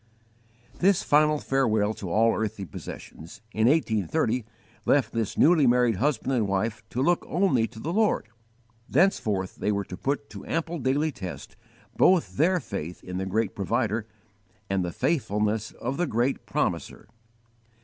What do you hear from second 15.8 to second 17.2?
the Great Promiser.